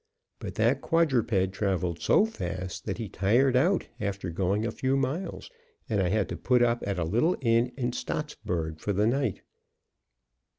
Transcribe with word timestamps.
But 0.39 0.55
that 0.55 0.81
quadruped 0.81 1.53
traveled 1.53 1.99
so 2.01 2.25
fast 2.25 2.85
that 2.87 2.97
he 2.97 3.07
tired 3.07 3.55
out 3.55 3.87
after 3.99 4.31
going 4.31 4.65
a 4.65 4.71
few 4.71 4.97
miles, 4.97 5.51
and 5.87 6.01
I 6.01 6.09
had 6.09 6.27
to 6.29 6.37
put 6.37 6.63
up 6.63 6.81
at 6.87 6.97
a 6.97 7.03
little 7.03 7.37
inn 7.39 7.71
at 7.77 7.93
Staatsburg 7.93 8.79
for 8.79 8.93
the 8.93 9.05
night. 9.05 9.41